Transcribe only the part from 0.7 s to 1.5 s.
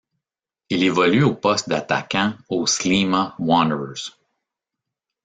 Il évolue au